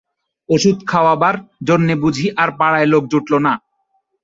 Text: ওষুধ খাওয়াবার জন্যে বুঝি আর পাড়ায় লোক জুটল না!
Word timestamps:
ওষুধ 0.49 0.77
খাওয়াবার 0.89 1.35
জন্যে 1.67 1.93
বুঝি 2.03 2.27
আর 2.41 2.49
পাড়ায় 2.59 2.89
লোক 2.93 3.03
জুটল 3.11 3.33
না! 3.45 3.53